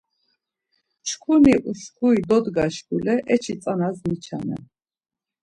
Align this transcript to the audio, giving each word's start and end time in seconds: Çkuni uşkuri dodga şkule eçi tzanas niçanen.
Çkuni 1.07 1.55
uşkuri 1.69 2.21
dodga 2.29 2.65
şkule 2.75 3.15
eçi 3.33 3.53
tzanas 3.61 3.97
niçanen. 4.07 4.63